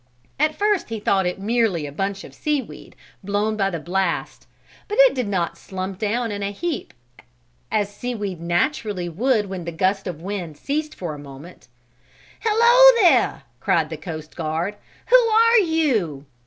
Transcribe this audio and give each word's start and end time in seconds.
At 0.39 0.55
first 0.55 0.89
he 0.89 0.99
thought 0.99 1.27
it 1.27 1.39
merely 1.39 1.85
a 1.85 1.91
bunch 1.91 2.23
of 2.23 2.33
seaweed, 2.33 2.95
blown 3.23 3.55
by 3.55 3.69
the 3.69 3.77
blast, 3.79 4.47
but 4.87 4.97
it 5.01 5.13
did 5.13 5.27
not 5.27 5.59
slump 5.59 5.99
down 5.99 6.31
in 6.31 6.41
a 6.41 6.49
heap 6.51 6.95
as 7.71 7.95
seaweed 7.95 8.41
naturally 8.41 9.07
would 9.07 9.45
when 9.45 9.65
the 9.65 9.71
gust 9.71 10.07
of 10.07 10.19
wind 10.19 10.57
ceased 10.57 10.95
for 10.95 11.13
a 11.13 11.19
moment. 11.19 11.67
"Hello 12.39 13.07
there!" 13.07 13.43
cried 13.59 13.91
the 13.91 13.95
coast 13.95 14.35
guard. 14.35 14.75
"Who 15.11 15.15
are 15.17 15.59
you?" 15.59 16.25